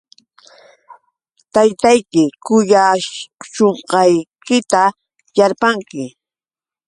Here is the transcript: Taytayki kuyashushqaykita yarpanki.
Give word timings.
Taytayki 1.53 2.23
kuyashushqaykita 2.45 4.81
yarpanki. 5.37 6.03